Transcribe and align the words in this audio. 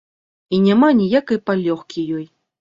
І 0.57 0.61
няма 0.67 0.89
ніякай 1.01 1.39
палёгкі 1.51 2.07
ёй. 2.17 2.27